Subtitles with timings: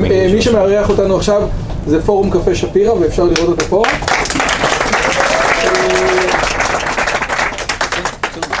[0.00, 1.48] מי שמארח אותנו עכשיו
[1.86, 3.82] זה פורום קפה שפירא ואפשר לראות אותו פה.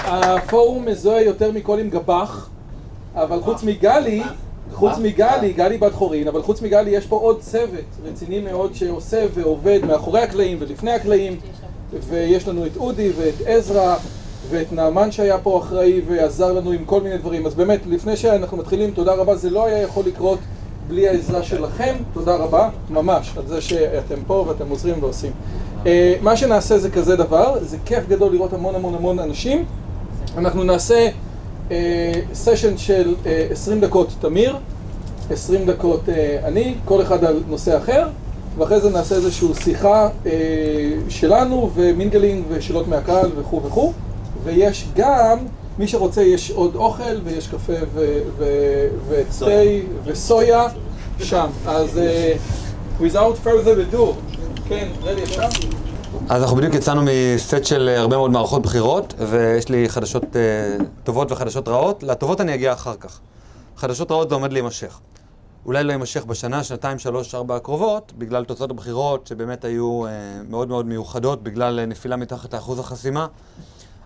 [0.06, 2.48] אה, הפורום מזוהה יותר מכל עם גב"ח,
[3.14, 4.22] אבל חוץ מגלי,
[4.72, 9.26] חוץ מגלי, גלי בת חורין, אבל חוץ מגלי יש פה עוד צוות רציני מאוד שעושה
[9.34, 11.36] ועובד מאחורי הקלעים ולפני הקלעים
[12.08, 13.96] ויש לנו את אודי ואת עזרא
[14.50, 17.46] ואת נעמן שהיה פה אחראי ועזר לנו עם כל מיני דברים.
[17.46, 20.38] אז באמת לפני שאנחנו מתחילים תודה רבה זה לא היה יכול לקרות
[20.88, 25.32] בלי העזרה שלכם, תודה רבה, ממש, על זה שאתם פה ואתם עוזרים ועושים.
[25.86, 29.64] אה, מה שנעשה זה כזה דבר, זה כיף גדול לראות המון המון המון אנשים.
[30.36, 31.08] אנחנו נעשה
[32.34, 33.14] סשן אה, של
[33.50, 34.56] 20 אה, דקות תמיר,
[35.30, 36.00] 20 דקות
[36.44, 38.08] אני, כל אחד על נושא אחר,
[38.58, 40.08] ואחרי זה נעשה איזושהי שיחה
[41.08, 43.92] שלנו ו mingling ושאלות מהקהל וכו' וכו',
[44.44, 45.38] ויש גם
[45.78, 47.72] מי שרוצה, יש עוד אוכל ויש קפה
[49.08, 49.46] ותה
[50.04, 50.66] וסויה
[51.20, 51.46] שם.
[51.66, 53.98] אז uh, without further ado,
[54.68, 55.48] כן, רדי, אפשר?
[56.28, 61.32] אז אנחנו בדיוק יצאנו מסט של הרבה מאוד מערכות בחירות, ויש לי חדשות uh, טובות
[61.32, 62.02] וחדשות רעות.
[62.02, 63.20] לטובות אני אגיע אחר כך.
[63.76, 64.98] חדשות רעות זה עומד להימשך.
[65.66, 70.08] אולי לא יימשך בשנה, שנתיים, שלוש, ארבע הקרובות, בגלל תוצאות הבחירות שבאמת היו uh,
[70.50, 73.26] מאוד מאוד מיוחדות, בגלל נפילה מתחת לאחוז החסימה.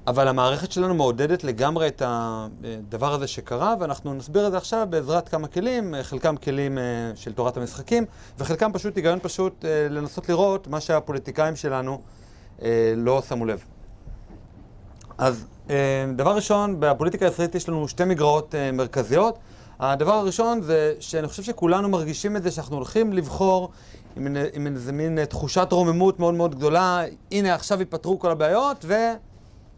[0.06, 5.28] אבל המערכת שלנו מעודדת לגמרי את הדבר הזה שקרה, ואנחנו נסביר את זה עכשיו בעזרת
[5.28, 6.82] כמה כלים, חלקם כלים אה,
[7.14, 8.04] של תורת המשחקים,
[8.38, 12.00] וחלקם פשוט היגיון פשוט אה, לנסות לראות מה שהפוליטיקאים שלנו
[12.62, 13.64] אה, לא שמו לב.
[15.18, 15.46] אז
[16.16, 19.38] דבר ראשון, בפוליטיקה הישראלית יש לנו שתי מגרעות מרכזיות.
[19.80, 23.70] הדבר הראשון זה שאני חושב שכולנו מרגישים את זה שאנחנו הולכים לבחור
[24.16, 28.94] עם, איזה מין תחושת רוממות מאוד מאוד גדולה, הנה עכשיו ייפתרו כל הבעיות, ו...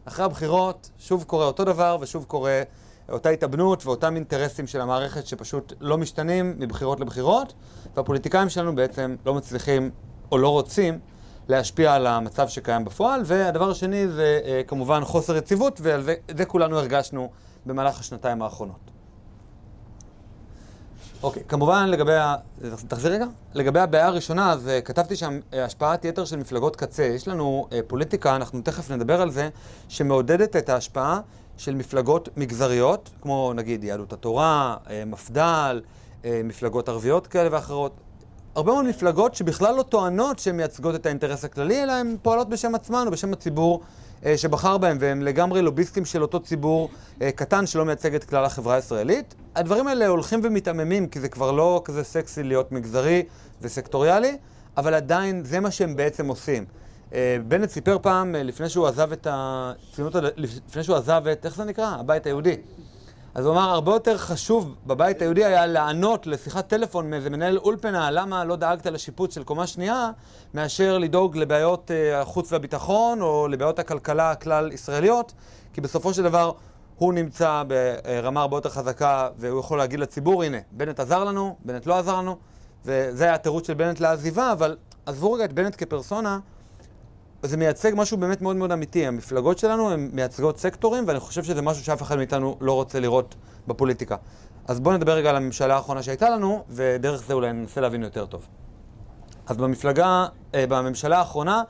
[0.05, 2.63] אחרי הבחירות שוב קורה אותו דבר ושוב קורה
[3.09, 7.55] אותה התאבנות ואותם אינטרסים של המערכת שפשוט לא משתנים מבחירות לבחירות,
[7.97, 9.91] והפוליטיקאים שלנו בעצם לא מצליחים
[10.33, 10.99] או לא רוצים
[11.49, 13.21] להשפיע על המצב שקיים בפועל.
[13.25, 16.03] והדבר השני זה אה, כמובן חוסר יציבות, ועל
[16.37, 17.31] זה, כולנו הרגשנו
[17.67, 18.94] במהלך השנתיים האחרונות.
[21.23, 22.35] אוקיי, כמובן לגבי ה...
[22.89, 23.27] תחזיר רגע.
[23.55, 27.03] לגבי הבעיה הראשונה, אז uh, כתבתי שם uh, השפעת יתר של מפלגות קצה.
[27.03, 29.49] יש לנו uh, פוליטיקה, אנחנו תכף נדבר על זה,
[29.89, 31.21] שמעודדת את ההשפעה
[31.57, 34.77] של מפלגות מגזריות, כמו נגיד יהדות התורה,
[35.07, 35.81] מפד"ל,
[36.25, 37.93] מפלגות ערביות כאלה ואחרות.
[38.55, 42.75] הרבה מאוד מפלגות שבכלל לא טוענות שהן מייצגות את האינטרס הכללי, אלא הן פועלות בשם
[42.75, 43.85] עצמן ובשם הציבור אה,
[44.37, 46.91] שבחר בהם, והם לגמרי לוביסטים של אותו ציבור
[47.23, 49.35] אה, קטן שלא מייצג את כלל החברה הישראלית.
[49.57, 53.23] הדברים האלה הולכים ומתעממים, כי זה כבר לא כזה סקסי להיות מגזרי
[53.63, 54.37] וסקטוריאלי,
[54.77, 56.65] אבל עדיין זה מה שהם בעצם עושים.
[57.15, 61.65] אה, בנט סיפר פעם, לפני שהוא עזב את הציונות, לפני שהוא עזב את, איך זה
[61.65, 61.87] נקרא?
[61.87, 62.57] הבית היהודי.
[63.35, 68.11] אז הוא אמר, הרבה יותר חשוב בבית היהודי היה לענות לשיחת טלפון מאיזה מנהל אולפנה,
[68.11, 70.11] למה לא דאגת לשיפוץ של קומה שנייה,
[70.55, 75.33] מאשר לדאוג לבעיות uh, החוץ והביטחון, או לבעיות הכלכלה הכלל-ישראליות,
[75.73, 76.53] כי בסופו של דבר
[76.97, 81.87] הוא נמצא ברמה הרבה יותר חזקה, והוא יכול להגיד לציבור, הנה, בנט עזר לנו, בנט
[81.87, 82.37] לא עזר לנו,
[82.85, 86.39] וזה היה התירוץ של בנט לעזיבה, אבל עזבו רגע את בנט כפרסונה,
[87.45, 89.07] זה מייצג משהו באמת מאוד מאוד אמיתי.
[89.07, 93.35] המפלגות שלנו הן מייצגות סקטורים, ואני חושב שזה משהו שאף אחד מאיתנו לא רוצה לראות
[93.67, 94.17] בפוליטיקה.
[94.69, 98.27] אז בואו נדבר רגע על הממשלה האחרונה שהייתה לנו, ודרך זה אולי ננסה להבין יותר
[98.27, 98.47] טוב.
[99.47, 101.63] אז במפלגה, אה, בממשלה האחרונה,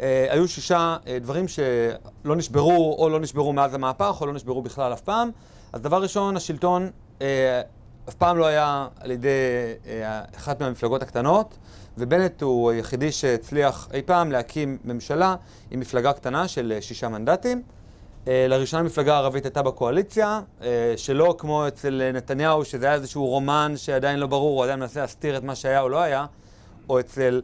[0.00, 4.62] אה, היו שישה אה, דברים שלא נשברו, או לא נשברו מאז המהפך, או לא נשברו
[4.62, 5.30] בכלל אף פעם.
[5.72, 6.90] אז דבר ראשון, השלטון
[8.08, 9.28] אף פעם לא היה על ידי
[10.36, 11.58] אחת מהמפלגות הקטנות.
[11.98, 15.36] ובנט הוא היחידי שהצליח אי פעם להקים ממשלה
[15.70, 17.62] עם מפלגה קטנה של אה, שישה מנדטים.
[18.28, 23.72] אה, לראשונה מפלגה ערבית הייתה בקואליציה, אה, שלא כמו אצל נתניהו, שזה היה איזשהו רומן
[23.76, 26.26] שעדיין לא ברור, הוא עדיין מנסה להסתיר את מה שהיה או לא היה,
[26.88, 27.42] או אצל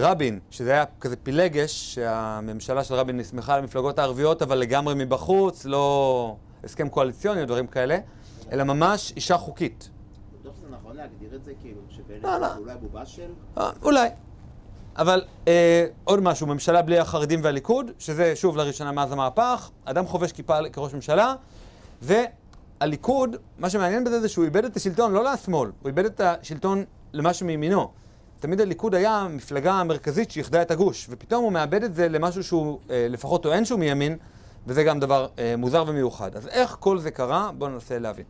[0.00, 5.64] רבין, שזה היה כזה פילגש, שהממשלה של רבין נסמכה על המפלגות הערביות, אבל לגמרי מבחוץ,
[5.64, 7.98] לא הסכם קואליציוני או דברים כאלה,
[8.52, 9.90] אלא ממש אישה חוקית.
[10.70, 11.80] נכון להגדיר את זה כאילו
[12.22, 12.56] לא, לא.
[12.56, 13.30] אולי בובה של?
[13.58, 14.08] אה, אולי.
[14.96, 20.32] אבל אה, עוד משהו, ממשלה בלי החרדים והליכוד, שזה שוב לראשונה מאז המהפך, אדם חובש
[20.32, 21.34] כיפה כראש ממשלה,
[22.80, 26.84] הליכוד, מה שמעניין בזה זה שהוא איבד את השלטון לא לשמאל, הוא איבד את השלטון
[27.12, 27.90] למשהו מימינו.
[28.40, 32.78] תמיד הליכוד היה המפלגה המרכזית שאיחדה את הגוש, ופתאום הוא מאבד את זה למשהו שהוא
[32.90, 34.16] אה, לפחות טוען שהוא מימין,
[34.66, 36.36] וזה גם דבר אה, מוזר ומיוחד.
[36.36, 37.50] אז איך כל זה קרה?
[37.58, 38.24] בואו ננסה להבין.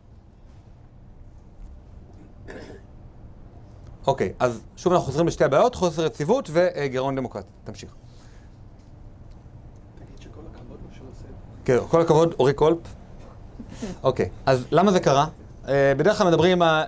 [4.07, 7.47] אוקיי, אז שוב אנחנו חוזרים לשתי הבעיות, חוסר יציבות וגירעון דמוקרטי.
[7.63, 7.95] תמשיך.
[11.65, 12.77] כן, כל הכבוד, אורי קולפ.
[14.03, 15.27] אוקיי, אז למה זה קרה?
[15.67, 16.83] אה, בדרך כלל מדברים, אה,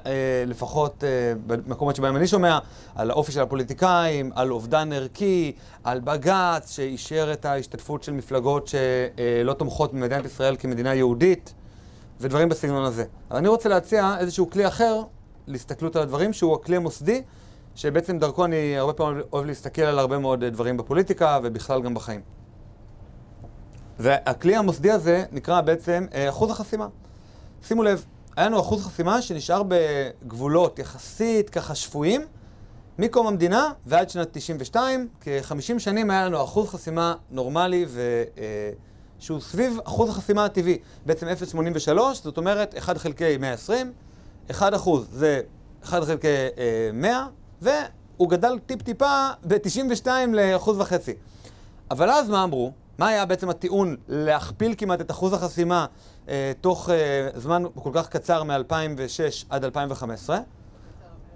[0.47, 1.09] לפחות אה,
[1.47, 2.59] במקומות שבהם אני שומע,
[2.95, 5.51] על האופי של הפוליטיקאים, על אובדן ערכי,
[5.83, 11.53] על בג"ץ שאישר את ההשתתפות של מפלגות שלא תומכות במדינת ישראל כמדינה יהודית,
[12.19, 13.05] ודברים בסגנון הזה.
[13.31, 15.01] אבל אני רוצה להציע איזשהו כלי אחר
[15.49, 17.21] להסתכלות על הדברים, שהוא הכלי המוסדי,
[17.75, 22.21] שבעצם דרכו אני הרבה פעמים אוהב להסתכל על הרבה מאוד דברים בפוליטיקה ובכלל גם בחיים.
[23.99, 26.87] והכלי המוסדי הזה נקרא בעצם אה, אחוז החסימה.
[27.67, 28.05] שימו לב,
[28.35, 32.21] היה לנו אחוז חסימה שנשאר בגבולות יחסית ככה שפויים
[32.99, 38.23] מקום המדינה ועד שנת 92, כ-50 שנים היה לנו אחוז חסימה נורמלי ו...
[38.37, 38.71] אה,
[39.19, 43.93] שהוא סביב אחוז החסימה הטבעי, בעצם 0.83, זאת אומרת 1 חלקי 120,
[44.51, 45.41] 1 אחוז זה
[45.83, 47.27] 1 חלקי אה, 100,
[47.61, 51.13] והוא גדל טיפ-טיפה ב-92 לאחוז וחצי.
[51.91, 52.71] אבל אז מה אמרו?
[52.97, 55.85] מה היה בעצם הטיעון להכפיל כמעט את אחוז החסימה
[56.29, 60.39] אה, תוך אה, זמן כל כך קצר מ-2006 עד 2015?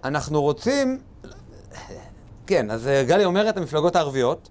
[0.03, 0.99] אנחנו רוצים...
[2.47, 4.49] כן, אז אה, גלי אומרת המפלגות הערביות,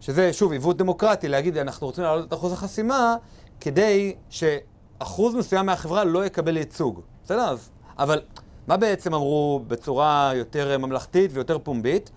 [0.00, 3.16] שזה שוב עיוות דמוקרטי, להגיד אנחנו רוצים להעלות את אחוז החסימה
[3.60, 7.00] כדי שאחוז מסוים מהחברה לא יקבל ייצוג.
[7.24, 7.40] בסדר?
[7.40, 8.20] אז, אבל
[8.66, 12.10] מה בעצם אמרו בצורה יותר ממלכתית ויותר פומבית?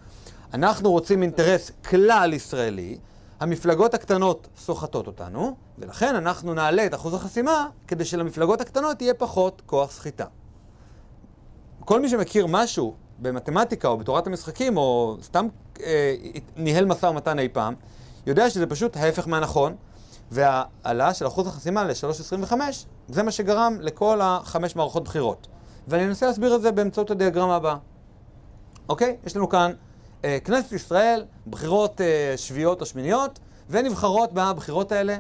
[0.54, 2.98] אנחנו רוצים אינטרס כלל ישראלי,
[3.40, 9.62] המפלגות הקטנות סוחטות אותנו, ולכן אנחנו נעלה את אחוז החסימה כדי שלמפלגות הקטנות יהיה פחות
[9.66, 10.26] כוח סחיטה.
[11.80, 15.48] כל מי שמכיר משהו במתמטיקה או בתורת המשחקים, או סתם
[15.84, 16.16] אה,
[16.56, 17.74] ניהל משא ומתן אי פעם,
[18.26, 19.76] יודע שזה פשוט ההפך מהנכון,
[20.32, 22.54] והעלאה של אחוז החסימה ל-3.25
[23.08, 25.48] זה מה שגרם לכל החמש מערכות בחירות.
[25.88, 27.78] ואני אנסה להסביר את זה באמצעות הדיאגרמה הבאה.
[28.90, 29.18] אוקיי?
[29.26, 29.72] יש לנו כאן
[30.26, 33.40] אה, כנסת ישראל, בחירות אה, שביעיות או שמיניות,
[33.70, 35.18] ונבחרות בבחירות האלה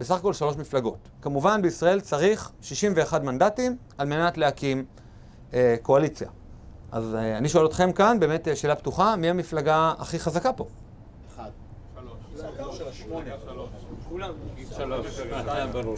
[0.00, 1.08] בסך הכל שלוש מפלגות.
[1.22, 4.84] כמובן בישראל צריך 61 מנדטים על מנת להקים
[5.54, 6.28] אה, קואליציה.
[6.92, 10.66] אז אה, אני שואל אתכם כאן, באמת אה, שאלה פתוחה, מי המפלגה הכי חזקה פה?
[11.34, 11.50] אחד.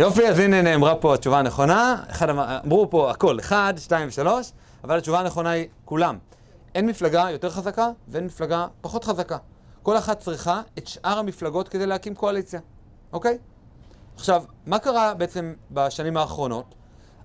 [0.00, 1.96] יופי, אז הנה נאמרה פה התשובה הנכונה.
[2.10, 4.52] אחד אמר- אמרו פה הכל, אחד, שתיים ושלוש,
[4.84, 6.18] אבל התשובה הנכונה היא כולם.
[6.74, 9.36] אין מפלגה יותר חזקה ואין מפלגה פחות חזקה.
[9.82, 12.60] כל אחת צריכה את שאר המפלגות כדי להקים קואליציה,
[13.12, 13.38] אוקיי?
[14.16, 16.74] עכשיו, מה קרה בעצם בשנים האחרונות?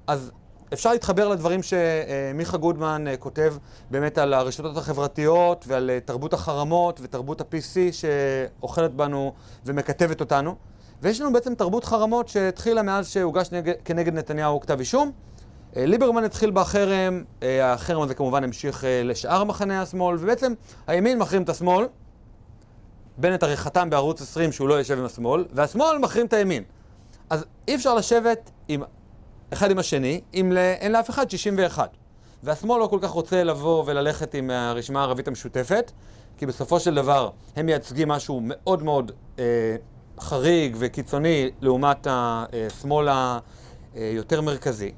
[0.08, 0.32] אז
[0.74, 3.54] אפשר להתחבר לדברים שמיכה גודמן אה, כותב
[3.92, 9.34] באמת על הרשתות החברתיות ועל אה, תרבות החרמות ותרבות ה-PC שאוכלת בנו
[9.66, 10.56] ומקטבת אותנו.
[11.04, 15.12] ויש לנו בעצם תרבות חרמות שהתחילה מאז שהוגש נגד, כנגד נתניהו כתב אישום.
[15.76, 20.54] אה, ליברמן התחיל בחרם, אה, החרם הזה כמובן המשיך אה, לשאר מחנה השמאל, ובעצם
[20.88, 21.86] הימין מחרים את השמאל,
[23.18, 26.64] בנט הרי חתם בערוץ 20 שהוא לא יושב עם השמאל, והשמאל מחרים את הימין.
[27.30, 28.84] אז אי אפשר לשבת עם,
[29.54, 31.90] אחד עם השני, אם ל- אין לאף אחד 61.
[32.44, 35.92] והשמאל לא כל כך רוצה לבוא וללכת עם הרשימה הערבית המשותפת,
[36.38, 39.44] כי בסופו של דבר הם מייצגים משהו מאוד מאוד אה,
[40.20, 43.08] חריג וקיצוני לעומת השמאל
[43.94, 44.92] היותר מרכזי.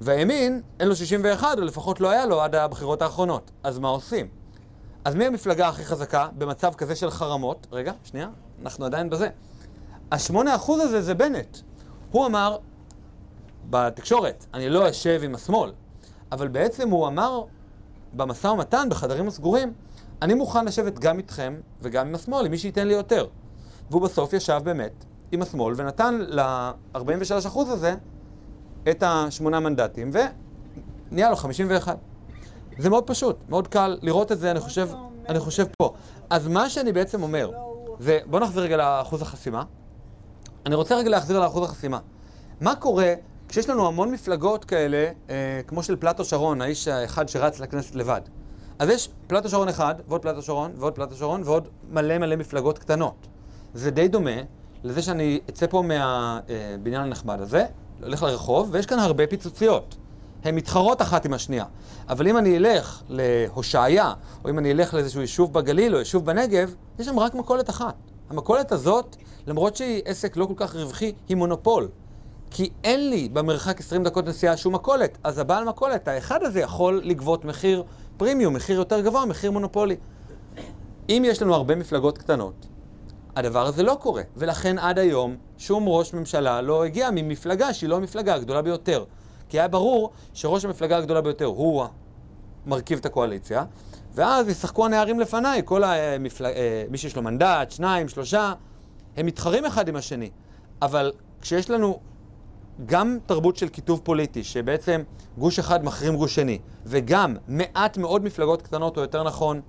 [0.00, 3.50] והימין, אין לו 61, או לפחות לא היה לו עד הבחירות האחרונות.
[3.62, 4.28] אז מה עושים?
[5.04, 7.66] אז מי המפלגה הכי חזקה במצב כזה של חרמות?
[7.72, 8.28] רגע, שנייה,
[8.62, 9.28] אנחנו עדיין בזה.
[10.12, 11.58] השמונה אחוז הזה זה בנט.
[12.10, 12.56] הוא אמר
[13.70, 15.72] בתקשורת, אני לא אשב עם השמאל,
[16.32, 17.44] אבל בעצם הוא אמר
[18.12, 19.72] במשא ומתן, בחדרים הסגורים,
[20.22, 23.26] אני מוכן לשבת גם איתכם וגם עם השמאל, עם מי שייתן לי יותר.
[23.90, 27.94] והוא בסוף ישב באמת עם השמאל ונתן ל-43% הזה
[28.90, 30.10] את השמונה מנדטים,
[31.12, 31.98] ונהיה לו 51.
[32.78, 34.88] זה מאוד פשוט, מאוד קל לראות את זה, אני חושב,
[35.28, 35.92] אני חושב פה.
[36.30, 37.50] אז מה שאני בעצם אומר,
[37.98, 39.62] זה, בואו נחזיר רגע לאחוז החסימה.
[40.66, 41.98] אני רוצה רגע להחזיר לאחוז החסימה.
[42.60, 43.14] מה קורה
[43.50, 48.20] כשיש לנו המון מפלגות כאלה, אה, כמו של פלטו שרון, האיש האחד שרץ לכנסת לבד.
[48.78, 52.78] אז יש פלטו שרון אחד, ועוד פלטו שרון, ועוד פלטו שרון, ועוד מלא מלא מפלגות
[52.78, 53.26] קטנות.
[53.74, 54.40] זה די דומה
[54.84, 57.64] לזה שאני אצא פה מהבניין הנחמד הזה,
[58.02, 59.96] הולך לרחוב, ויש כאן הרבה פיצוציות.
[60.44, 61.64] הן מתחרות אחת עם השנייה.
[62.08, 64.12] אבל אם אני אלך להושעיה,
[64.44, 67.94] או אם אני אלך לאיזשהו יישוב בגליל או יישוב בנגב, יש שם רק מכולת אחת.
[68.30, 71.88] המכולת הזאת, למרות שהיא עסק לא כל כך רווחי, היא מונופול.
[72.50, 77.00] כי אין לי במרחק 20 דקות נסיעה שום מכולת, אז הבעל מכולת, האחד הזה יכול
[77.04, 77.84] לגבות מחיר
[78.16, 79.96] פרימיום, מחיר יותר גבוה, מחיר מונופולי.
[81.08, 82.66] אם יש לנו הרבה מפלגות קטנות,
[83.36, 87.96] הדבר הזה לא קורה, ולכן עד היום שום ראש ממשלה לא הגיע ממפלגה שהיא לא
[87.96, 89.04] המפלגה הגדולה ביותר.
[89.48, 91.84] כי היה ברור שראש המפלגה הגדולה ביותר הוא
[92.66, 93.64] מרכיב את הקואליציה,
[94.14, 96.52] ואז ישחקו הנערים לפניי, כל המפלג...
[96.56, 98.52] אה, מי שיש לו מנדט, שניים, שלושה,
[99.16, 100.30] הם מתחרים אחד עם השני.
[100.82, 101.98] אבל כשיש לנו
[102.86, 105.02] גם תרבות של קיטוב פוליטי, שבעצם
[105.38, 109.60] גוש אחד מחרים גוש שני, וגם מעט מאוד מפלגות קטנות, או יותר נכון,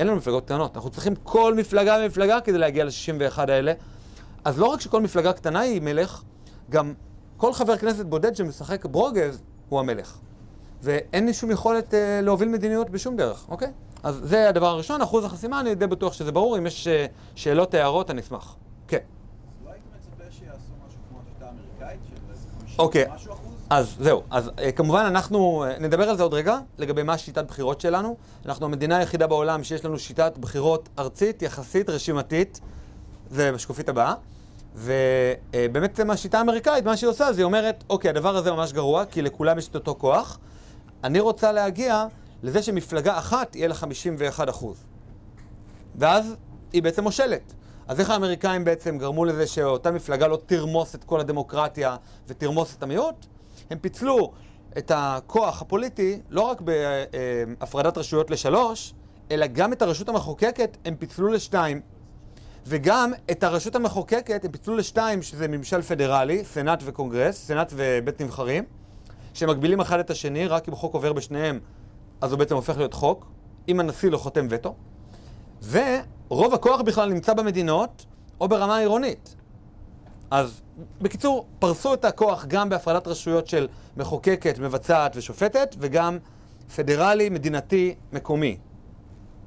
[0.00, 0.76] אין לנו מפלגות קטנות.
[0.76, 3.72] אנחנו צריכים כל מפלגה ומפלגה כדי להגיע ל-61 האלה.
[4.44, 6.22] אז לא רק שכל מפלגה קטנה היא מלך,
[6.70, 6.94] גם
[7.36, 10.18] כל חבר כנסת בודד שמשחק ברוגז הוא המלך.
[10.82, 13.72] ואין לי שום יכולת אה, להוביל מדיניות בשום דרך, אוקיי?
[14.02, 16.58] אז זה הדבר הראשון, אחוז החסימה, אני די בטוח שזה ברור.
[16.58, 18.56] אם יש אה, שאלות, הערות, אני אשמח.
[18.88, 18.98] כן.
[19.64, 23.04] לא היית מצפה שיעשו משהו כמו השיטה האמריקאית, של איזה 50 אוקיי.
[23.10, 23.49] ומשהו אחוז?
[23.70, 27.44] אז זהו, אז אה, כמובן אנחנו אה, נדבר על זה עוד רגע, לגבי מה שיטת
[27.44, 28.16] בחירות שלנו.
[28.46, 32.60] אנחנו המדינה היחידה בעולם שיש לנו שיטת בחירות ארצית, יחסית, רשימתית.
[33.30, 34.14] זה בשקופית הבאה.
[34.74, 39.04] ובאמת זה מהשיטה האמריקאית, מה שהיא עושה, זה היא אומרת, אוקיי, הדבר הזה ממש גרוע,
[39.04, 40.38] כי לכולם יש את אותו כוח.
[41.04, 42.06] אני רוצה להגיע
[42.42, 44.84] לזה שמפלגה אחת יהיה לה 51 אחוז.
[45.94, 46.36] ואז
[46.72, 47.52] היא בעצם מושלת.
[47.88, 51.96] אז איך האמריקאים בעצם גרמו לזה שאותה מפלגה לא תרמוס את כל הדמוקרטיה
[52.28, 53.26] ותרמוס את המיעוט?
[53.70, 54.32] הם פיצלו
[54.78, 58.94] את הכוח הפוליטי לא רק בהפרדת רשויות לשלוש,
[59.30, 61.80] אלא גם את הרשות המחוקקת הם פיצלו לשתיים.
[62.66, 68.64] וגם את הרשות המחוקקת הם פיצלו לשתיים, שזה ממשל פדרלי, סנאט וקונגרס, סנאט ובית נבחרים,
[69.34, 71.60] שמגבילים אחד את השני, רק אם חוק עובר בשניהם,
[72.20, 73.26] אז הוא בעצם הופך להיות חוק,
[73.68, 74.74] אם הנשיא לא חותם וטו.
[75.70, 78.06] ורוב הכוח בכלל נמצא במדינות
[78.40, 79.36] או ברמה עירונית.
[80.30, 80.62] אז
[81.00, 86.18] בקיצור, פרסו את הכוח גם בהפרדת רשויות של מחוקקת, מבצעת ושופטת, וגם
[86.76, 88.58] פדרלי, מדינתי, מקומי.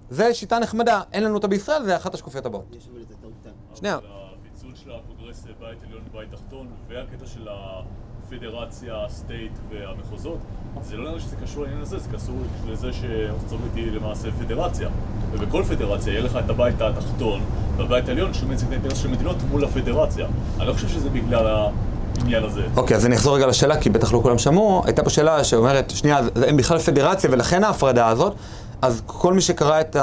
[0.09, 2.75] זה שיטה נחמדה, אין לנו אותה בישראל, זה אחת השקופיות הבאות.
[2.77, 3.33] יש אבל איזה טעות.
[3.75, 3.97] שנייה.
[3.97, 10.39] הפיצול של הקונגרס בית עליון ובית תחתון, והקטע של הפדרציה, ה state והמחוזות,
[10.81, 12.35] זה לא נראה שזה קשור לעניין הזה, זה קשור
[12.67, 14.89] לזה שארצות הברית היא למעשה פדרציה.
[15.31, 17.41] ובכל פדרציה יהיה לך את הבית התחתון
[17.77, 20.27] והבית העליון שהוא מייצג את האינטרס של מדינות מול הפדרציה.
[20.59, 22.61] אני לא חושב שזה בגלל העניין הזה.
[22.75, 24.81] אוקיי, אז אני אחזור רגע לשאלה, כי בטח לא כולם שמעו.
[24.85, 28.33] הייתה פה שאלה שאומרת, שנייה, הם בכלל פדרציה ולכן ההפרדה הזאת.
[28.81, 29.95] אז כל מי שקרא את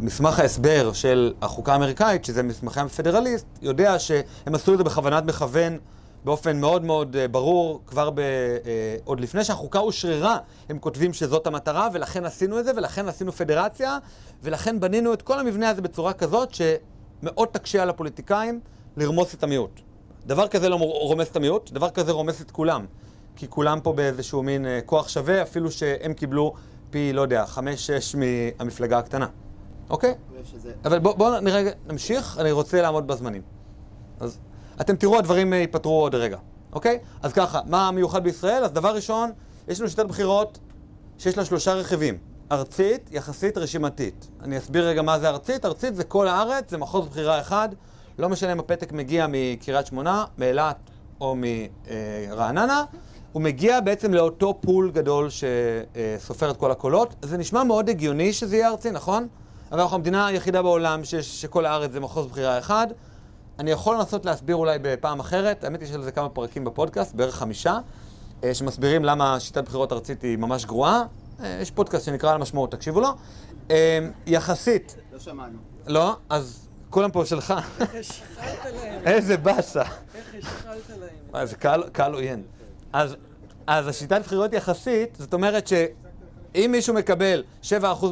[0.00, 5.78] מסמך ההסבר של החוקה האמריקאית, שזה מסמכי הפדרליסט, יודע שהם עשו את זה בכוונת מכוון
[6.26, 8.18] באופן מאוד מאוד אה, ברור, כבר ב...
[8.18, 13.32] אה, עוד לפני שהחוקה אושררה, הם כותבים שזאת המטרה, ולכן עשינו את זה, ולכן עשינו
[13.32, 13.98] פדרציה,
[14.42, 18.60] ולכן בנינו את כל המבנה הזה בצורה כזאת שמאוד תקשה על הפוליטיקאים
[18.96, 19.80] לרמוס את המיעוט.
[20.26, 22.86] דבר כזה לא רומס את המיעוט, דבר כזה רומס את כולם.
[23.36, 26.54] כי כולם פה באיזשהו מין אה, כוח שווה, אפילו שהם קיבלו
[26.90, 29.26] פי, לא יודע, חמש-שש מהמפלגה הקטנה.
[29.90, 30.14] אוקיי?
[30.42, 30.72] ושזה...
[30.84, 33.42] אבל בואו בוא נראה, נמשיך, אני רוצה לעמוד בזמנים.
[34.20, 34.38] אז
[34.80, 36.38] אתם תראו, הדברים אה, ייפתרו עוד רגע,
[36.72, 36.98] אוקיי?
[37.22, 38.64] אז ככה, מה המיוחד בישראל?
[38.64, 39.30] אז דבר ראשון,
[39.68, 40.58] יש לנו שיטת בחירות
[41.18, 42.18] שיש לה שלושה רכיבים.
[42.52, 44.28] ארצית, יחסית, רשימתית.
[44.42, 45.64] אני אסביר רגע מה זה ארצית.
[45.64, 47.68] ארצית זה כל הארץ, זה מחוז בחירה אחד.
[48.18, 50.76] לא משנה אם הפתק מגיע מקריית שמונה, מאילת
[51.20, 51.36] או
[52.30, 52.84] מרעננה.
[53.32, 57.14] הוא מגיע בעצם לאותו פול גדול שסופר את כל הקולות.
[57.22, 59.28] זה נשמע מאוד הגיוני שזה יהיה ארצי, נכון?
[59.72, 62.86] אבל אנחנו המדינה היחידה בעולם ש- שכל הארץ זה מחוז בחירה אחד.
[63.58, 67.34] אני יכול לנסות להסביר אולי בפעם אחרת, האמת יש על זה כמה פרקים בפודקאסט, בערך
[67.34, 67.78] חמישה,
[68.44, 71.02] אה, שמסבירים למה שיטת בחירות ארצית היא ממש גרועה.
[71.40, 73.08] אה, יש פודקאסט שנקרא על המשמעות, תקשיבו לו.
[73.70, 75.58] אה, יחסית, לא שמענו.
[75.86, 76.16] לא?
[76.28, 77.54] אז כולם פה שלך.
[78.00, 79.82] השחלת להם, איזה באסה.
[79.82, 81.08] איך השחלת להם.
[81.30, 81.56] וואי, זה
[81.92, 82.42] קהל, עוין.
[82.92, 83.16] אז,
[83.66, 87.64] אז השיטת בחירות יחסית, זאת אומרת שאם מישהו מקבל 7%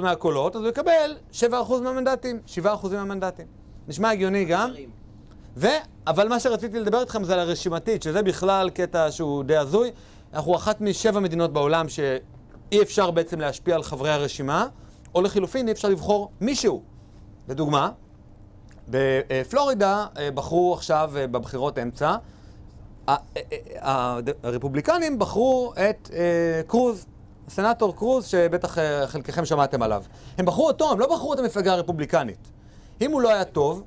[0.02, 1.44] מהקולות, אז הוא יקבל 7%
[1.82, 3.46] מהמנדטים, 7% מהמנדטים.
[3.88, 4.70] נשמע הגיוני גם.
[5.56, 5.66] ו...
[6.06, 9.90] אבל מה שרציתי לדבר איתכם זה על הרשימתית, שזה בכלל קטע שהוא די הזוי.
[10.34, 14.66] אנחנו אחת משבע מדינות בעולם שאי אפשר בעצם להשפיע על חברי הרשימה,
[15.14, 16.82] או לחילופין, אי אפשר לבחור מישהו.
[17.48, 17.90] לדוגמה,
[18.88, 22.16] בפלורידה אה, בחרו עכשיו אה, בבחירות אמצע,
[23.08, 23.16] אה,
[24.42, 26.10] הרפובליקנים בחרו את
[26.66, 27.06] קרוז,
[27.46, 30.02] הסנאטור קרוז, שבטח חלקכם שמעתם עליו.
[30.38, 32.50] הם בחרו אותו, הם לא בחרו את המפלגה הרפובליקנית.
[33.00, 33.82] אם הוא לא היה טוב,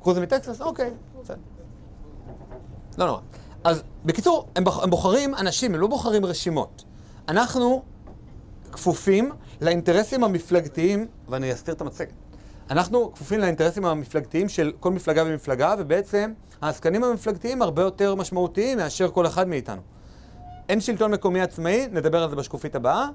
[0.00, 0.02] המפלג...
[0.02, 0.60] קרוז זה מטקסס?
[0.60, 0.90] אוקיי,
[1.22, 1.36] בסדר.
[2.98, 3.20] לא נורא.
[3.64, 6.84] אז בקיצור, הם, בוח, הם בוחרים אנשים, הם לא בוחרים רשימות.
[7.28, 7.82] אנחנו
[8.72, 9.30] כפופים
[9.60, 12.12] לאינטרסים המפלגתיים, ואני אסתיר את המצגת.
[12.70, 19.10] אנחנו כפופים לאינטרסים המפלגתיים של כל מפלגה ומפלגה, ובעצם העסקנים המפלגתיים הרבה יותר משמעותיים מאשר
[19.10, 19.82] כל אחד מאיתנו.
[20.68, 23.08] אין שלטון מקומי עצמאי, נדבר על זה בשקופית הבאה.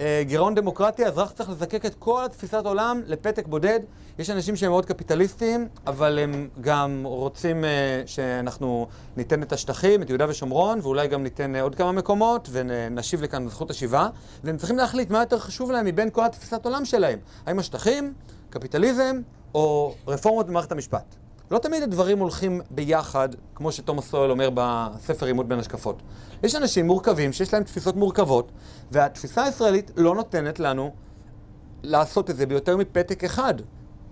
[0.00, 3.80] אה, גירעון דמוקרטי, האזרח צריך לזקק את כל התפיסת עולם לפתק בודד.
[4.18, 8.86] יש אנשים שהם מאוד קפיטליסטים, אבל הם גם רוצים אה, שאנחנו
[9.16, 13.48] ניתן את השטחים, את יהודה ושומרון, ואולי גם ניתן אה, עוד כמה מקומות, ונשיב לכאן
[13.48, 14.08] זכות השיבה.
[14.44, 17.18] והם צריכים להחליט מה יותר חשוב להם מבין כל התפיסת עולם שלהם.
[17.46, 18.14] האם השטחים,
[18.50, 19.20] קפיטליזם,
[19.54, 21.25] או רפורמות במערכת המשפט.
[21.50, 26.02] לא תמיד הדברים הולכים ביחד, כמו שתומאס סואל אומר בספר עימות בין השקפות.
[26.42, 28.52] יש אנשים מורכבים שיש להם תפיסות מורכבות,
[28.92, 30.90] והתפיסה הישראלית לא נותנת לנו
[31.82, 33.54] לעשות את זה ביותר מפתק אחד.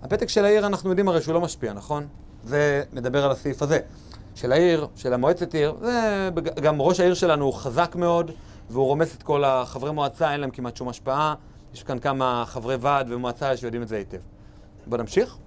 [0.01, 2.07] הפתק של העיר, אנחנו יודעים הרי שהוא לא משפיע, נכון?
[2.43, 3.79] זה מדבר על הסעיף הזה.
[4.35, 6.29] של העיר, של המועצת עיר, זה
[6.61, 8.31] גם ראש העיר שלנו הוא חזק מאוד,
[8.69, 11.35] והוא רומס את כל החברי מועצה, אין להם כמעט שום השפעה.
[11.73, 14.17] יש כאן כמה חברי ועד ומועצה שיודעים את זה היטב.
[14.87, 15.37] בואו נמשיך.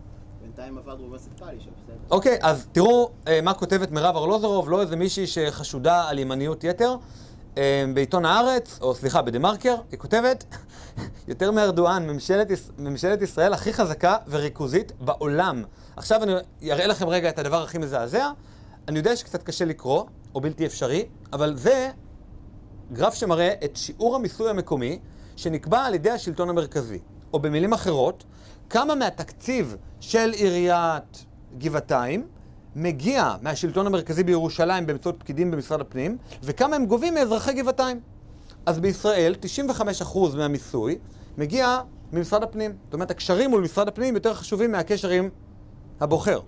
[0.49, 0.97] בינתיים עבד
[1.39, 1.97] פאלי שם, בסדר.
[2.11, 6.97] אוקיי, אז תראו אה, מה כותבת מירב ארלוזורוב, לא איזה מישהי שחשודה על ימניות יתר.
[7.59, 10.45] אה, בעיתון הארץ, או סליחה, בדה מרקר, היא כותבת,
[11.29, 15.65] יותר מארדואן, ממשלת, ממשלת ישראל הכי חזקה וריכוזית בעולם.
[15.97, 18.31] עכשיו אני אראה לכם רגע את הדבר הכי מזעזע.
[18.89, 21.91] אני יודע שקצת קשה לקרוא, או בלתי אפשרי, אבל זה
[22.93, 24.99] גרף שמראה את שיעור המיסוי המקומי
[25.37, 26.99] שנקבע על ידי השלטון המרכזי.
[27.33, 28.25] או במילים אחרות,
[28.71, 31.25] כמה מהתקציב של עיריית
[31.59, 32.27] גבעתיים
[32.77, 38.01] מגיע מהשלטון המרכזי בירושלים באמצעות פקידים במשרד הפנים, וכמה הם גובים מאזרחי גבעתיים.
[38.67, 39.35] אז בישראל
[40.03, 40.99] 95% מהמיסוי
[41.39, 41.81] מגיע
[42.13, 42.73] ממשרד הפנים.
[42.85, 45.29] זאת אומרת, הקשרים מול משרד הפנים יותר חשובים מהקשר עם
[46.01, 46.41] הבוחר,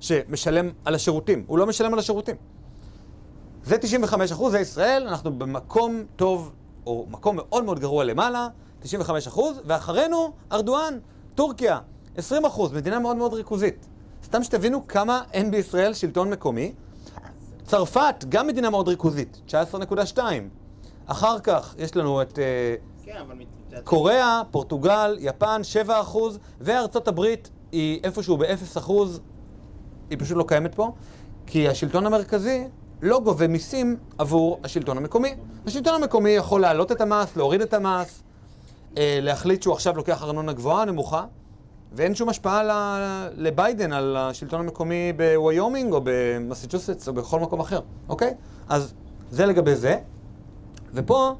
[0.00, 1.44] שמשלם על השירותים.
[1.46, 2.36] הוא לא משלם על השירותים.
[3.64, 6.52] זה 95 אחוז, זה ישראל, אנחנו במקום טוב,
[6.86, 8.48] או מקום מאוד מאוד גרוע למעלה,
[8.80, 10.98] 95 אחוז, ואחרינו ארדואן,
[11.38, 11.78] טורקיה,
[12.16, 13.86] 20 אחוז, מדינה מאוד מאוד ריכוזית.
[14.24, 16.72] סתם שתבינו כמה אין בישראל שלטון מקומי.
[17.64, 20.18] צרפת, גם מדינה מאוד ריכוזית, 19.2.
[21.06, 22.38] אחר כך יש לנו את
[23.04, 23.12] כן.
[23.38, 23.46] מת-
[23.84, 29.20] קוריאה, פורטוגל, יפן, 7 אחוז, וארצות הברית היא איפשהו ב-0 אחוז,
[30.10, 30.92] היא פשוט לא קיימת פה,
[31.46, 32.64] כי השלטון המרכזי
[33.02, 35.34] לא גובה מיסים עבור השלטון המקומי.
[35.66, 38.22] השלטון המקומי יכול להעלות את המס, להוריד את המס,
[38.96, 41.24] להחליט שהוא עכשיו לוקח ארנונה גבוהה, נמוכה,
[41.92, 47.80] ואין שום השפעה ל- לביידן על השלטון המקומי בוויומינג או במסצ'וסטס או בכל מקום אחר,
[48.08, 48.34] אוקיי?
[48.68, 48.94] אז
[49.30, 49.98] זה לגבי זה.
[50.94, 51.34] ופה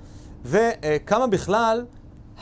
[0.45, 1.85] זה אה, בכלל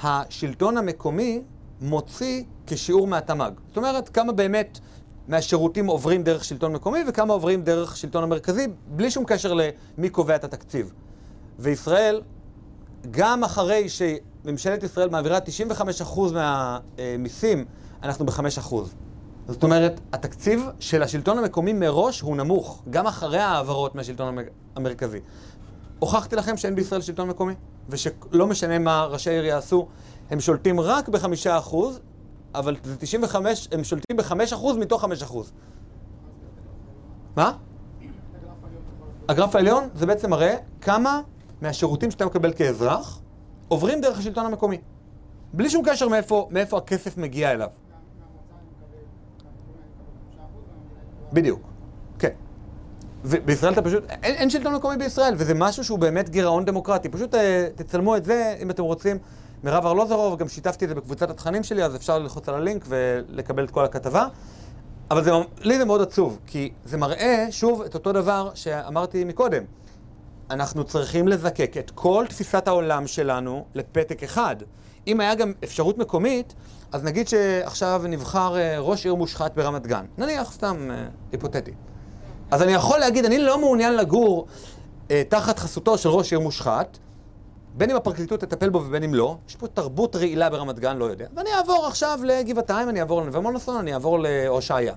[0.03, 1.43] השלטון המקומי
[1.81, 3.51] מוציא כשיעור מהתמ"ג.
[3.69, 4.79] זאת אומרת, כמה באמת
[5.29, 10.37] מהשירותים עוברים דרך שלטון מקומי וכמה עוברים דרך שלטון המרכזי, בלי שום קשר למי קובע
[10.37, 10.93] את התקציב.
[11.59, 12.23] וישראל,
[13.11, 15.39] גם אחרי שממשלת ישראל מעבירה
[16.01, 17.65] 95% מהמיסים,
[18.03, 18.75] אנחנו ב-5%.
[19.49, 24.45] זאת אומרת, התקציב של השלטון המקומי מראש הוא נמוך, גם אחרי ההעברות מהשלטון המ-
[24.77, 25.19] המרכזי.
[25.99, 27.55] הוכחתי לכם שאין בישראל שלטון מקומי,
[27.89, 29.87] ושלא משנה מה ראשי העיר יעשו,
[30.31, 32.01] הם שולטים רק בחמישה אחוז,
[32.55, 35.53] אבל זה 95, הם שולטים בחמש אחוז מתוך חמש אחוז.
[37.37, 37.53] מה?
[39.29, 41.21] הגרף העליון זה בעצם מראה כמה
[41.61, 43.21] מהשירותים שאתה מקבל כאזרח
[43.69, 44.79] עוברים דרך השלטון המקומי.
[45.53, 47.69] בלי שום קשר מאיפה, מאיפה הכסף מגיע אליו.
[51.33, 51.61] בדיוק,
[52.19, 52.31] כן.
[53.25, 57.09] ובישראל אתה פשוט, אין, אין שלטון מקומי בישראל, וזה משהו שהוא באמת גירעון דמוקרטי.
[57.09, 59.19] פשוט אה, תצלמו את זה, אם אתם רוצים.
[59.65, 63.65] מירב ארלוזרוב, גם שיתפתי את זה בקבוצת התכנים שלי, אז אפשר ללחוץ על הלינק ולקבל
[63.65, 64.27] את כל הכתבה.
[65.11, 69.63] אבל זה, לי זה מאוד עצוב, כי זה מראה, שוב, את אותו דבר שאמרתי מקודם.
[70.51, 74.57] אנחנו צריכים לזקק את כל תפיסת העולם שלנו לפתק אחד.
[75.07, 76.55] אם היה גם אפשרות מקומית,
[76.93, 80.05] אז נגיד שעכשיו נבחר אה, ראש עיר מושחת ברמת גן.
[80.19, 81.73] נניח, סתם אה, היפותטי.
[82.51, 84.47] אז אני יכול להגיד, אני לא מעוניין לגור
[85.11, 86.99] אה, תחת חסותו של ראש עיר מושחת,
[87.75, 89.37] בין אם הפרקליטות תטפל בו ובין אם לא.
[89.49, 91.27] יש פה תרבות רעילה ברמת גן, לא יודע.
[91.37, 94.95] ואני אעבור עכשיו לגבעתיים, אני אעבור לנווה מונוסון, אני אעבור להושעיה.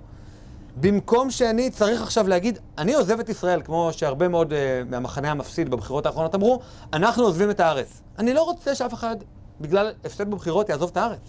[0.81, 4.55] במקום שאני צריך עכשיו להגיד, אני עוזב את ישראל, כמו שהרבה מאוד uh,
[4.89, 6.59] מהמחנה המפסיד בבחירות האחרונות אמרו,
[6.93, 8.01] אנחנו עוזבים את הארץ.
[8.19, 9.15] אני לא רוצה שאף אחד,
[9.61, 11.19] בגלל הפסד בבחירות, יעזוב את הארץ.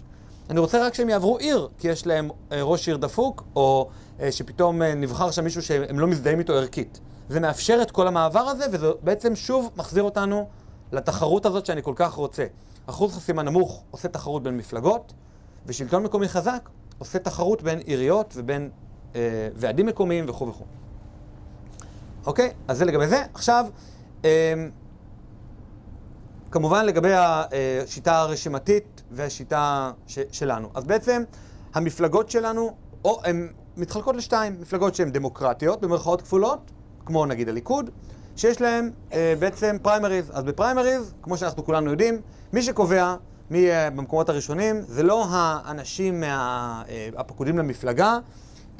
[0.50, 4.22] אני רוצה רק שהם יעברו עיר, כי יש להם uh, ראש עיר דפוק, או uh,
[4.30, 7.00] שפתאום uh, נבחר שם מישהו שהם לא מזדהים איתו ערכית.
[7.28, 10.48] זה מאפשר את כל המעבר הזה, וזה בעצם שוב מחזיר אותנו
[10.92, 12.46] לתחרות הזאת שאני כל כך רוצה.
[12.86, 15.12] אחוז חסימה נמוך עושה תחרות בין מפלגות,
[15.66, 18.70] ושלטון מקומי חזק עושה תחרות בין עיריות ובין
[19.16, 19.20] אה,
[19.56, 20.64] ועדים מקומיים וכו' וכו'.
[22.26, 22.50] אוקיי?
[22.68, 23.24] אז זה לגבי זה.
[23.34, 23.66] עכשיו,
[24.24, 24.54] אה,
[26.50, 30.68] כמובן לגבי השיטה הרשימתית והשיטה ש- שלנו.
[30.74, 31.22] אז בעצם,
[31.74, 36.70] המפלגות שלנו, או הן מתחלקות לשתיים, מפלגות שהן דמוקרטיות, במרכאות כפולות,
[37.06, 37.90] כמו נגיד הליכוד,
[38.36, 40.30] שיש להן אה, בעצם פריימריז.
[40.34, 42.20] אז בפריימריז, כמו שאנחנו כולנו יודעים,
[42.52, 43.14] מי שקובע
[43.50, 48.18] מי יהיה במקומות הראשונים, זה לא האנשים מה, אה, הפקודים למפלגה,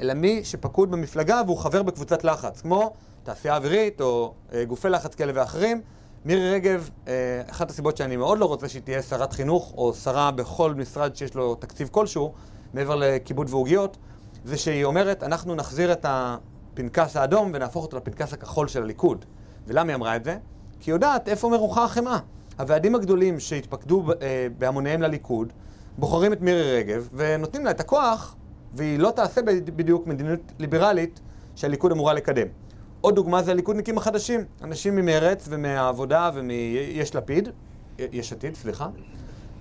[0.01, 5.15] אלא מי שפקוד במפלגה והוא חבר בקבוצת לחץ, כמו תעשייה אווירית או אה, גופי לחץ
[5.15, 5.81] כאלה ואחרים.
[6.25, 7.13] מירי רגב, אה,
[7.49, 11.35] אחת הסיבות שאני מאוד לא רוצה שהיא תהיה שרת חינוך או שרה בכל משרד שיש
[11.35, 12.33] לו תקציב כלשהו,
[12.73, 13.97] מעבר לכיבוד ועוגיות,
[14.45, 19.25] זה שהיא אומרת, אנחנו נחזיר את הפנקס האדום ונהפוך אותו לפנקס הכחול של הליכוד.
[19.67, 20.37] ולמה היא אמרה את זה?
[20.79, 22.19] כי היא יודעת איפה מרוחה החמאה.
[22.59, 25.53] הוועדים הגדולים שהתפקדו אה, בהמוניהם לליכוד,
[25.97, 28.35] בוחרים את מירי רגב ונותנים לה את הכוח,
[28.73, 29.41] והיא לא תעשה
[29.75, 31.19] בדיוק מדיניות ליברלית
[31.55, 32.47] שהליכוד אמורה לקדם.
[33.01, 37.49] עוד דוגמה זה הליכודניקים החדשים, אנשים ממרץ ומהעבודה ומיש לפיד,
[37.99, 38.87] יש עתיד, סליחה,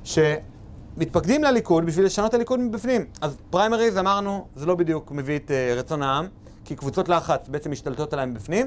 [0.05, 3.05] שמתפקדים לליכוד בשביל לשנות את הליכוד מבפנים.
[3.20, 6.27] אז פריימריז, אמרנו, זה לא בדיוק מביא את uh, רצון העם,
[6.64, 8.66] כי קבוצות לחץ בעצם משתלטות עליהם מבפנים,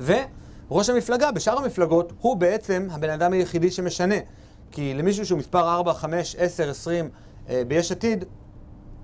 [0.00, 4.14] וראש המפלגה בשאר המפלגות הוא בעצם הבן אדם היחידי שמשנה.
[4.70, 7.10] כי למישהו שהוא מספר 4, 5, 10, 20
[7.46, 8.24] uh, ביש עתיד,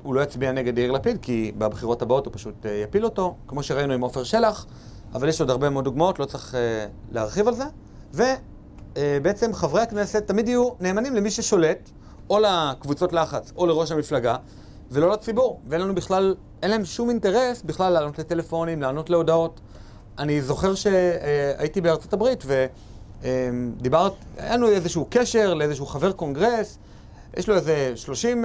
[0.05, 3.62] הוא לא יצביע נגד יאיר לפיד, כי בבחירות הבאות הוא פשוט uh, יפיל אותו, כמו
[3.62, 4.67] שראינו עם עופר שלח,
[5.14, 6.57] אבל יש עוד הרבה מאוד דוגמאות, לא צריך uh,
[7.12, 7.64] להרחיב על זה.
[8.14, 11.90] ובעצם uh, חברי הכנסת תמיד יהיו נאמנים למי ששולט,
[12.31, 14.37] או לקבוצות לחץ, או לראש המפלגה,
[14.90, 15.61] ולא לציבור.
[15.69, 19.61] ואין לנו בכלל, אין להם שום אינטרס בכלל לענות לטלפונים, לענות להודעות.
[20.19, 22.45] אני זוכר שהייתי בארצות הברית
[23.23, 26.79] ודיברת, היה לנו איזשהו קשר לאיזשהו חבר קונגרס,
[27.37, 28.44] יש לו איזה 30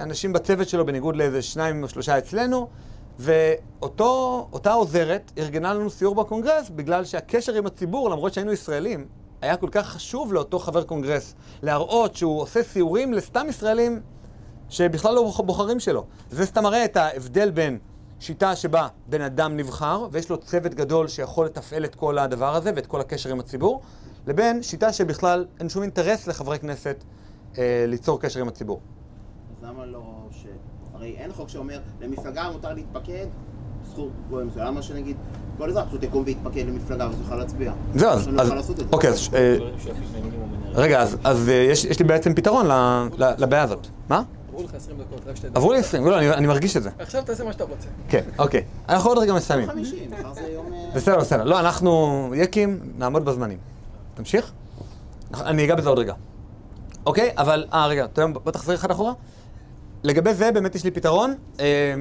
[0.00, 2.68] אנשים בצוות שלו, בניגוד לאיזה שניים או שלושה אצלנו,
[3.18, 9.06] ואותה עוזרת ארגנה לנו סיור בקונגרס בגלל שהקשר עם הציבור, למרות שהיינו ישראלים,
[9.40, 14.00] היה כל כך חשוב לאותו חבר קונגרס להראות שהוא עושה סיורים לסתם ישראלים
[14.68, 16.04] שבכלל לא בוחרים שלו.
[16.30, 17.78] זה סתם מראה את ההבדל בין
[18.20, 22.70] שיטה שבה בן אדם נבחר ויש לו צוות גדול שיכול לתפעל את כל הדבר הזה
[22.76, 23.82] ואת כל הקשר עם הציבור,
[24.26, 27.25] לבין שיטה שבכלל אין שום אינטרס לחברי כנסת אה,
[27.88, 28.80] ליצור קשר עם הציבור.
[29.58, 30.44] אז למה לא ש...
[30.94, 33.26] הרי אין חוק שאומר, למפלגה מותר להתפקד,
[33.90, 34.66] זכות גבוהה מסוים.
[34.66, 35.16] למה שנגיד,
[35.58, 37.72] כל אזרח פשוט יקום ויתפקד למפלגה ואז יוכל להצביע?
[37.94, 38.28] זהו, אז...
[38.28, 38.72] לא זה.
[38.92, 39.28] אוקיי, אז...
[39.34, 39.56] אה,
[40.74, 43.86] רגע, אז- אז אה, יש יש לי בעצם פתרון ל- ל- לבעיה הזאת.
[44.08, 44.22] מה?
[44.48, 45.50] עברו לך 20 דקות, רק שתדע.
[45.54, 46.90] עברו לי 20, לא, אני- אני מרגיש את זה.
[46.98, 47.88] עכשיו תעשה מה שאתה רוצה.
[48.08, 48.64] כן, אוקיי.
[48.88, 49.68] אנחנו עוד רגע מסיימים.
[49.68, 50.66] 50, מחר זה יום...
[50.72, 51.44] אה, בסדר, בסדר.
[51.44, 51.98] לא, אנחנו
[52.36, 53.58] יקים, נעמוד בזמנים.
[54.14, 54.52] תמשיך?
[55.34, 56.14] אני אגע בזה עוד רגע.
[57.06, 57.30] אוקיי?
[57.38, 59.12] אבל, אה, רגע, אתה יודע, בוא תחזיר אחד אחורה.
[60.02, 61.34] לגבי זה באמת יש לי פתרון.
[61.60, 61.94] אה,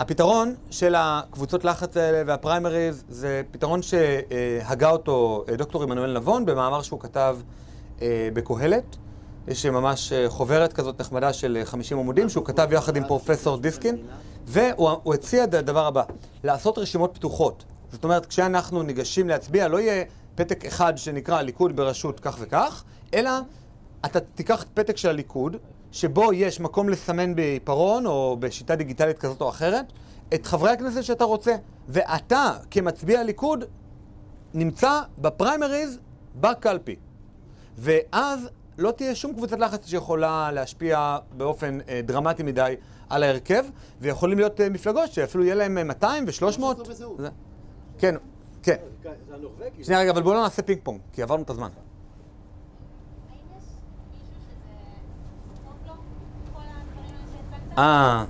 [0.00, 6.82] הפתרון של הקבוצות לחץ האלה והפריימריז זה פתרון שהגה אותו אה, דוקטור עמנואל נבון במאמר
[6.82, 7.38] שהוא כתב
[8.02, 8.96] אה, בקהלת.
[9.48, 13.58] יש ממש אה, חוברת כזאת נחמדה של אה, 50 עמודים שהוא כתב יחד עם פרופסור
[13.58, 13.96] דיסקין
[14.46, 16.02] והוא הוא הציע את הדבר הבא,
[16.44, 17.64] לעשות רשימות פתוחות.
[17.92, 20.04] זאת אומרת, כשאנחנו ניגשים להצביע, לא יהיה
[20.34, 23.30] פתק אחד שנקרא ליכוד בראשות כך וכך, אלא
[24.04, 25.56] אתה תיקח פתק של הליכוד,
[25.92, 29.84] שבו יש מקום לסמן בעיפרון או בשיטה דיגיטלית כזאת או אחרת,
[30.34, 31.56] את חברי הכנסת שאתה רוצה.
[31.88, 33.64] ואתה, כמצביע הליכוד,
[34.54, 35.98] נמצא בפריימריז
[36.40, 36.96] בקלפי.
[37.78, 42.74] ואז לא תהיה שום קבוצת לחץ שיכולה להשפיע באופן אה, דרמטי מדי
[43.08, 43.64] על ההרכב,
[44.00, 46.32] ויכולים להיות אה, מפלגות שאפילו יהיה להם אה, 200 ו-300.
[46.38, 47.18] כמו שעשו בזהות.
[47.20, 47.28] זה-
[47.98, 48.14] כן,
[48.62, 48.76] כן.
[49.82, 51.68] שנייה רגע, אבל בואו לא נעשה פינג פונג, כי עברנו את הזמן.
[51.68, 51.72] האם
[53.58, 53.64] יש
[54.10, 54.68] מישהו שזה
[55.64, 55.92] טוב לו,
[56.54, 57.59] כל הדברים האלה שהצגת?
[57.78, 58.24] אה.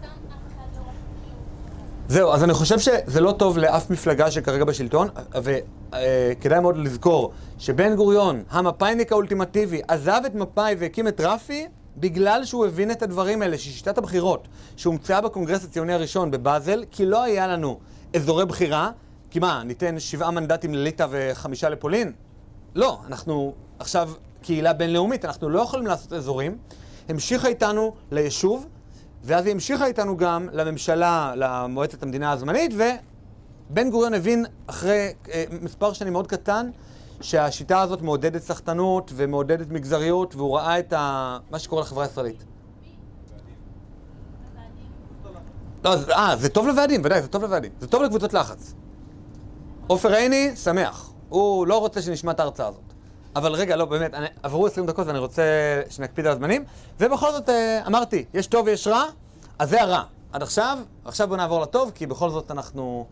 [2.08, 5.08] זהו, אז אני חושב שזה לא טוב לאף מפלגה שכרגע בשלטון,
[5.42, 12.66] וכדאי מאוד לזכור שבן גוריון, המפאיניק האולטימטיבי, עזב את מפא"י והקים את רפי בגלל שהוא
[12.66, 17.78] הבין את הדברים האלה, ששיטת הבחירות שהומצאה בקונגרס הציוני הראשון בבאזל, כי לא היה לנו
[18.16, 18.90] אזורי בחירה,
[19.30, 22.12] כי מה, ניתן שבעה מנדטים לליטא וחמישה לפולין?
[22.74, 24.10] לא, אנחנו עכשיו
[24.42, 26.58] קהילה בינלאומית, אנחנו לא יכולים לעשות אזורים.
[27.08, 28.66] המשיכה איתנו ליישוב,
[29.24, 32.72] ואז היא המשיכה איתנו גם לממשלה, למועצת המדינה הזמנית,
[33.70, 36.70] ובן גוריון הבין אחרי אה, מספר שנים מאוד קטן,
[37.20, 41.38] שהשיטה הזאת מעודדת סחטנות ומעודדת מגזריות, והוא ראה את ה...
[41.50, 42.44] מה שקורה לחברה הישראלית.
[45.84, 47.72] לא, זה- אה, זה טוב לוועדים, ודאי, זה טוב לוועדים.
[47.80, 48.74] זה טוב לקבוצות לחץ.
[49.86, 51.12] עופר עיני, שמח.
[51.28, 52.89] הוא לא רוצה שנשמע את ההרצאה הזאת.
[53.36, 55.42] אבל רגע, לא, באמת, אני, עברו 20 דקות ואני רוצה
[55.90, 56.64] שנקפיד על הזמנים.
[57.00, 59.04] ובכל זאת, אה, אמרתי, יש טוב ויש רע,
[59.58, 60.02] אז זה הרע.
[60.32, 63.06] עד עכשיו, עכשיו בואו נעבור לטוב, כי בכל זאת אנחנו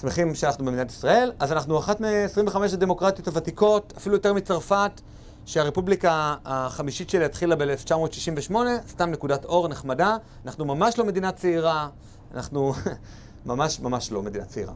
[0.00, 1.32] שמחים שאנחנו במדינת ישראל.
[1.38, 5.00] אז אנחנו אחת מ-25 הדמוקרטיות הוותיקות, אפילו יותר מצרפת,
[5.46, 8.54] שהרפובליקה החמישית שלי התחילה ב-1968,
[8.88, 10.16] סתם נקודת אור נחמדה.
[10.44, 11.88] אנחנו ממש לא מדינה צעירה,
[12.34, 12.72] אנחנו
[13.46, 14.72] ממש ממש לא מדינה צעירה.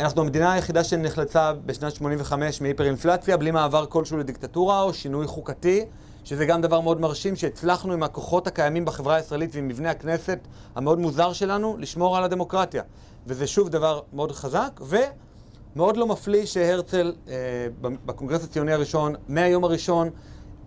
[0.00, 5.84] אנחנו המדינה היחידה שנחלצה בשנת 85 מהיפר-אינפלציה, בלי מעבר כלשהו לדיקטטורה או שינוי חוקתי,
[6.24, 10.38] שזה גם דבר מאוד מרשים, שהצלחנו עם הכוחות הקיימים בחברה הישראלית ועם מבנה הכנסת
[10.74, 12.82] המאוד מוזר שלנו, לשמור על הדמוקרטיה.
[13.26, 17.34] וזה שוב דבר מאוד חזק, ומאוד לא מפליא שהרצל אה,
[17.82, 20.10] בקונגרס הציוני הראשון, מהיום הראשון,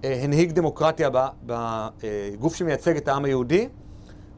[0.04, 1.10] אה, הנהיג דמוקרטיה
[1.46, 3.70] בגוף שמייצג את העם היהודי.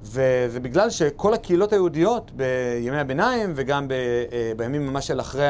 [0.04, 5.50] וזה בגלל שכל הקהילות היהודיות בימי הביניים וגם ב, אה, בימים ממש של אחרי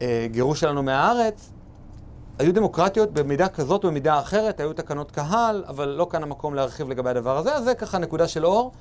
[0.00, 1.50] הגירוש שלנו מהארץ,
[2.38, 6.88] היו דמוקרטיות במידה כזאת או במידה אחרת, היו תקנות קהל, אבל לא כאן המקום להרחיב
[6.88, 8.72] לגבי הדבר הזה, אז זה ככה נקודה של אור.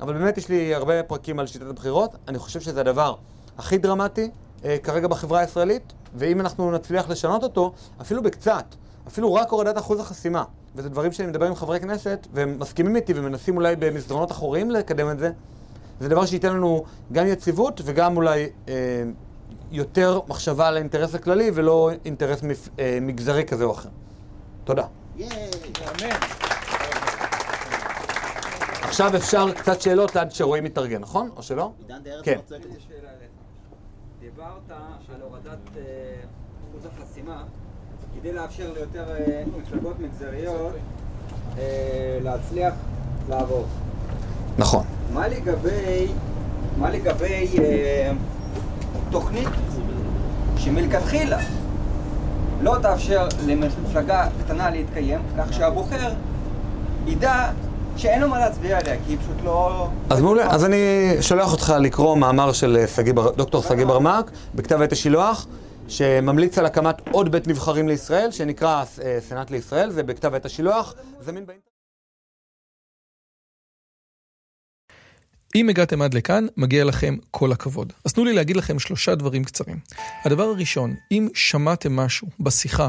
[0.00, 3.14] אבל באמת יש לי הרבה פרקים על שיטת הבחירות, אני חושב שזה הדבר
[3.58, 4.30] הכי דרמטי
[4.64, 8.64] אה, כרגע בחברה הישראלית, ואם אנחנו נצליח לשנות אותו, אפילו בקצת,
[9.08, 10.44] אפילו רק הורדת אחוז החסימה,
[10.74, 15.10] וזה דברים שאני מדבר עם חברי כנסת, והם מסכימים איתי ומנסים אולי במסדרונות אחוריים לקדם
[15.10, 15.30] את זה,
[16.00, 18.74] זה דבר שייתן לנו גם יציבות וגם אולי אה,
[19.70, 23.88] יותר מחשבה על האינטרס הכללי ולא אינטרס מפ, אה, מגזרי כזה או אחר.
[24.64, 24.86] תודה.
[25.16, 25.28] ייי!
[28.82, 31.30] עכשיו אפשר קצת שאלות עד שרועי מתארגן, נכון?
[31.36, 31.72] או שלא?
[31.78, 32.36] עידן דה ארץ כן.
[32.36, 32.56] רוצה.
[34.20, 34.70] דיברת
[35.14, 35.82] על הורדת אה,
[36.70, 37.44] אחוז החסימה
[38.20, 40.72] כדי לאפשר ליותר אה, מפלגות מגזריות
[41.58, 42.74] אה, להצליח
[43.28, 43.64] לעבור.
[44.58, 44.84] נכון.
[45.12, 46.06] מה לגבי,
[46.78, 48.12] מה לגבי אה,
[49.10, 49.48] תוכנית
[50.56, 51.38] שמלכתחילה
[52.62, 56.12] לא תאפשר למפלגה קטנה להתקיים, כך שהבוחר
[57.06, 57.48] ידע
[57.96, 59.88] שאין לו מה להצביע עליה, כי היא פשוט לא...
[60.10, 60.76] אז מעולה, אז אני
[61.20, 62.84] שולח אותך לקרוא מאמר של
[63.36, 65.46] דוקטור שגיא ברמק בכתב עת השילוח,
[65.88, 70.94] שממליץ על הקמת עוד בית נבחרים לישראל, שנקרא אה, סנאט לישראל, זה בכתב עת השילוח,
[71.20, 71.74] זמין באינטרנט.
[75.54, 77.92] אם הגעתם עד לכאן, מגיע לכם כל הכבוד.
[78.04, 79.78] אז תנו לי להגיד לכם שלושה דברים קצרים.
[80.24, 82.88] הדבר הראשון, אם שמעתם משהו בשיחה